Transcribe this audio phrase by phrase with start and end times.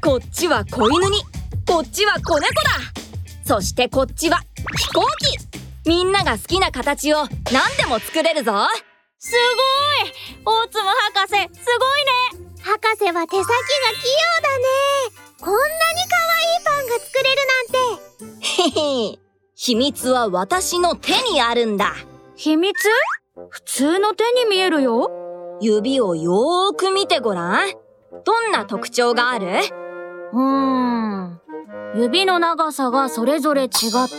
[0.00, 1.22] こっちは子犬に
[1.66, 2.48] こっちは子猫だ。
[3.44, 4.40] そしてこっちは
[4.76, 5.38] 飛行機。
[5.88, 8.52] みんなが好きな形を何でも作れるぞ。
[9.18, 9.32] す
[10.04, 10.12] ごい！
[10.44, 12.04] 大津も博士すごい
[12.38, 12.52] ね！
[12.62, 13.44] 博士は手先が器用
[14.42, 14.64] だね。
[15.40, 18.78] こんなに可愛いが作れるなんて。
[18.78, 19.18] へ へ
[19.54, 21.94] 秘密は私の手にあるんだ。
[22.36, 22.74] 秘密？
[23.50, 25.10] 普通の手に見えるよ。
[25.60, 27.70] 指をよーく見てごらん。
[28.24, 29.46] どんな特徴がある？
[30.32, 31.40] うーん。
[31.96, 33.70] 指の長さがそれぞれ違っ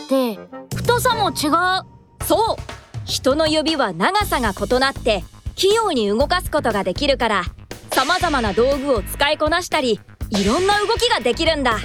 [0.08, 0.38] て
[0.74, 2.24] 太さも違う。
[2.26, 2.56] そう。
[3.04, 5.24] 人の指は長さが異なって
[5.56, 7.44] 器用に動かすことができるから
[7.90, 9.98] 様々な道具を使いこなしたり
[10.30, 11.78] いろんな動きができるんだ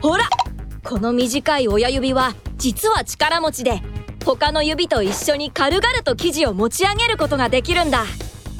[0.00, 0.24] ほら
[0.82, 3.82] この短い親指は実は力持ちで
[4.24, 8.04] 他の指と一緒に軽々と生地を持ち上げることができるんだ。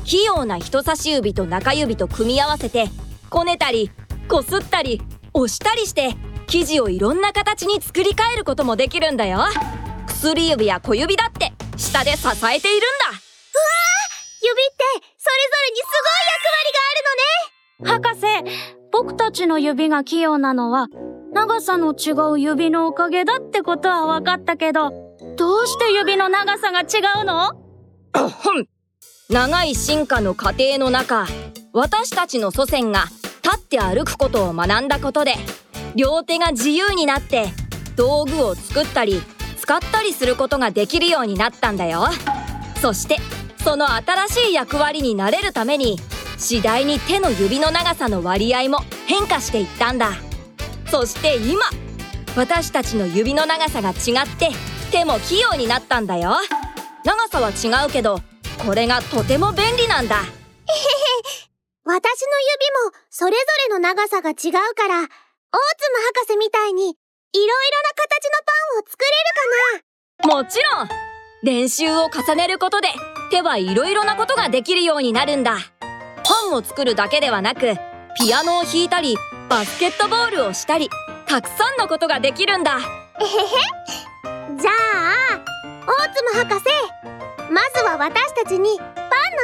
[0.05, 2.87] 器用な人差し指と中指と組み合わせて
[3.29, 3.91] こねたり
[4.29, 5.01] こすったり
[5.35, 6.15] 押したりして
[6.47, 9.41] 生地をいろんな形に作り変えることもできるんだよ。
[10.07, 13.09] 薬指や小指だって下で支えているんだ。
[13.09, 13.19] うわ
[14.43, 14.85] 指って
[15.17, 18.11] それぞれにすごい役割があるのね。
[18.11, 20.89] 博士僕たちの指が器用なのは
[21.33, 24.91] 長さの違う指のおかげだってことは分かったけど
[25.37, 27.53] どうして指の長さが違うの？
[29.29, 31.27] 長い進化の過程の中
[31.73, 33.05] 私たちの祖先が
[33.45, 35.37] 立って歩くことを学んだことで
[35.95, 37.47] 両手が自由になって
[37.95, 39.21] 道具を作ったり
[39.57, 42.07] 使ったりすることができるようになったんだよ。
[42.81, 43.19] そして
[43.63, 45.99] その新しい役割になれるために
[46.39, 50.13] 次第に手の指の長さの割合も変化していったんだ。
[50.91, 51.63] そして今
[52.37, 54.51] 私たちの指の長さが違って
[54.91, 56.35] 手も器用になったんだよ。
[57.05, 58.21] 長さは違うけど
[58.65, 60.17] これがとても便利なんだ。
[61.85, 70.43] 私の指もそれぞれの長さが違うから、オーツム博士みたいにいろいろな形のパンを作れるかな。
[70.43, 70.89] もちろん
[71.43, 72.89] 練習を重ねることで
[73.31, 75.57] 手はいろいろなことができるようになるんだ。
[76.23, 77.77] パンを作るだけではなく
[78.19, 79.17] ピアノを弾いたり
[79.51, 80.89] バスケットボールをしたり
[81.27, 82.79] たくさんのことができるんだ。
[83.21, 83.31] えへへ
[84.57, 85.41] じゃあ、
[85.87, 86.65] オーツム博士、
[87.53, 88.97] まずは私たちにパンの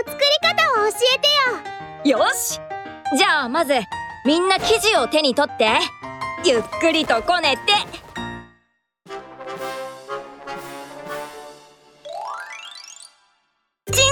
[0.07, 2.19] 作り方を教えてよ。
[2.19, 2.61] よし。
[3.19, 3.75] じゃあまず
[4.25, 5.71] みんな生地を手に取って。
[6.45, 7.73] ゆっくりとこねて。
[13.93, 14.03] チ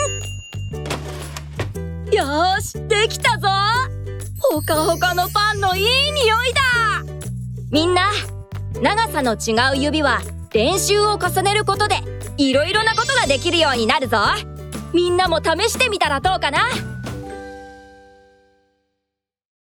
[2.10, 2.12] ン。
[2.12, 3.93] よーしできたぞ
[4.52, 6.60] ほかほかのパンのいい匂いだ。
[7.70, 8.10] みんな
[8.80, 10.20] 長さの違う指は
[10.52, 11.96] 練習を重ねることで
[12.36, 14.18] いろいろなことができるようになるぞ。
[14.92, 16.93] みんなも試してみたらどうかな？